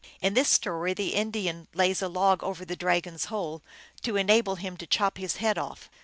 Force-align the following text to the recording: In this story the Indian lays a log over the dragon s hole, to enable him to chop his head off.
In 0.19 0.33
this 0.33 0.49
story 0.49 0.95
the 0.95 1.09
Indian 1.13 1.67
lays 1.75 2.01
a 2.01 2.07
log 2.07 2.41
over 2.43 2.65
the 2.65 2.75
dragon 2.75 3.13
s 3.13 3.25
hole, 3.25 3.61
to 4.01 4.15
enable 4.15 4.55
him 4.55 4.75
to 4.77 4.87
chop 4.87 5.19
his 5.19 5.35
head 5.35 5.59
off. 5.59 5.91